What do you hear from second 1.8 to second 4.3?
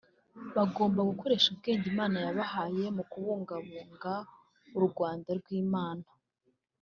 Imana yabahaye mu kubungabunga